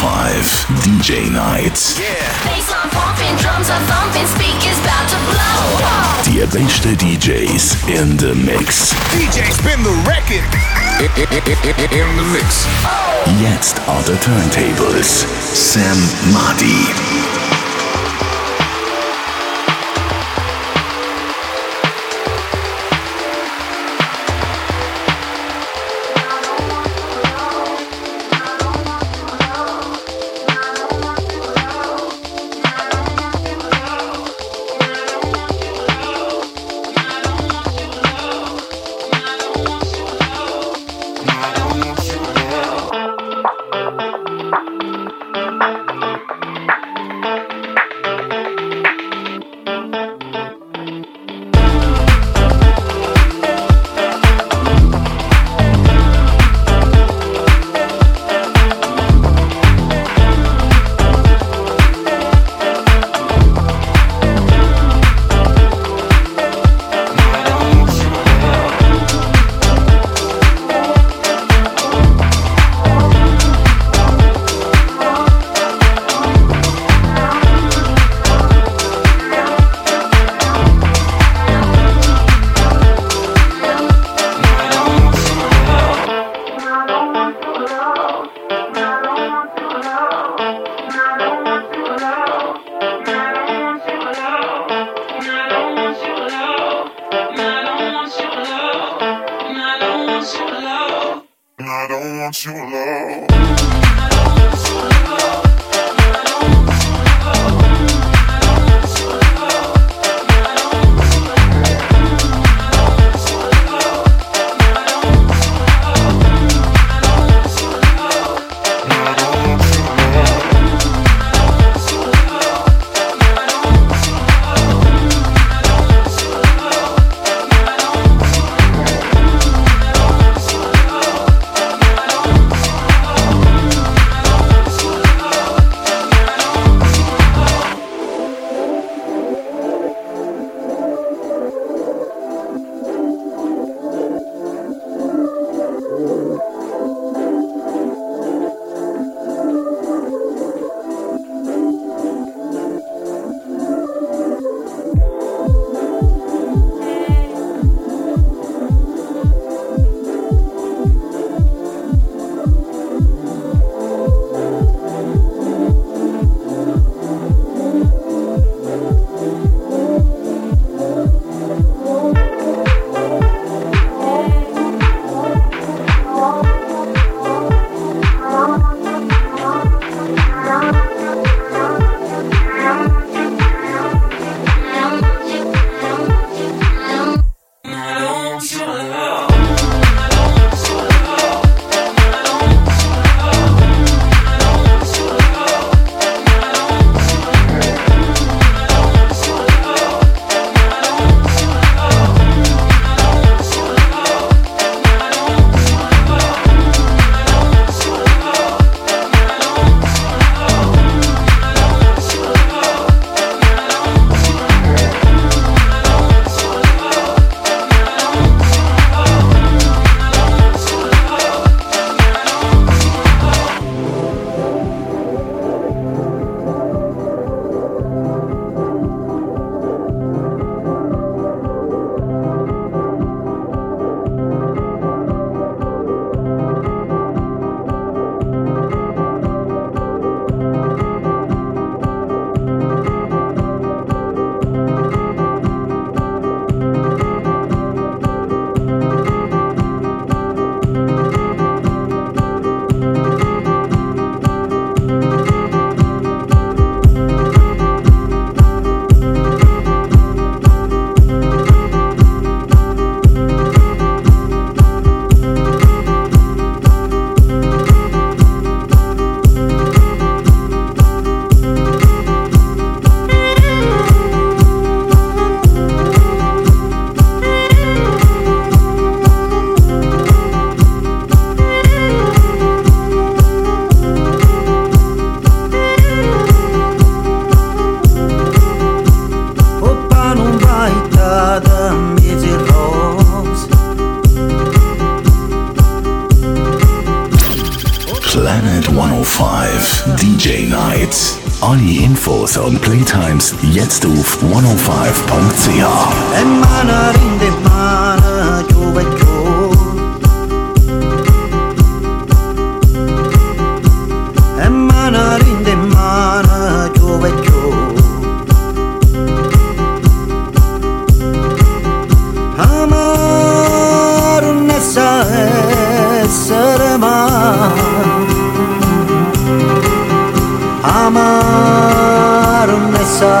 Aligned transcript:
five 0.00 0.44
DJ 0.80 1.30
nights. 1.30 1.98
The 6.24 6.40
Die 6.40 6.96
DJs 6.96 7.64
in 7.88 8.16
the 8.16 8.34
mix. 8.34 8.94
DJ 9.12 9.52
spin 9.52 9.82
the 9.82 9.92
record. 10.08 10.44
In 11.92 12.16
the 12.16 12.24
mix. 12.32 12.66
Jetzt 13.40 13.80
auf 13.86 14.04
the 14.06 14.16
turntables. 14.16 15.26
Sam 15.52 15.98
Marty. 16.32 17.29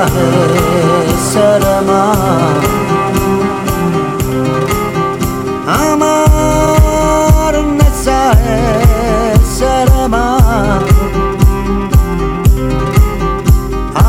şahı 0.00 0.28
sarama 1.32 2.04
আমার 5.80 7.54
নেশায় 7.78 9.38
শরমা 9.56 10.26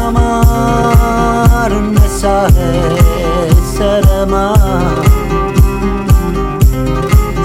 আমার 0.02 1.72
নেশায় 1.96 2.70
শরমা 3.76 4.46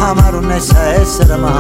আমার 0.09 0.35
নেশায় 0.49 1.03
শরমা 1.15 1.55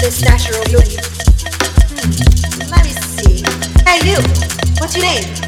this 0.00 0.22
natural 0.22 0.64
beauty. 0.64 0.96
Let 2.70 2.84
me 2.84 2.92
see. 2.92 3.42
Hey, 3.84 4.00
you! 4.08 4.16
What's 4.80 4.96
your 4.96 5.04
name? 5.04 5.47